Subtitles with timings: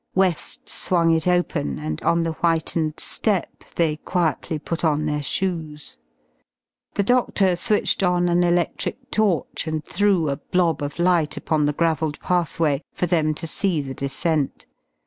[0.15, 5.99] West swung it open, and on the whitened step they quietly put on their shoes.
[6.95, 11.73] The doctor switched on an electric torch and threw a blob of light upon the
[11.73, 14.65] gravelled pathway for them to see the descent.